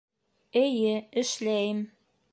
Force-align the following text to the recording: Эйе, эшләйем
Эйе, 0.61 0.95
эшләйем 1.23 1.87